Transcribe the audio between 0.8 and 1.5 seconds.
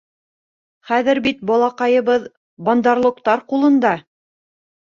—Хәҙер бит